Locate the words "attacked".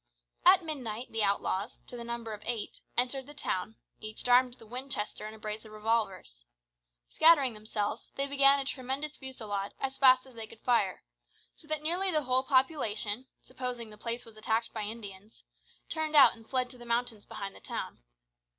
14.35-14.73